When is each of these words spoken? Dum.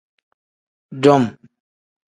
Dum. 1.03 1.29